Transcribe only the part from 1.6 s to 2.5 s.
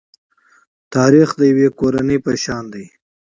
کورنۍ په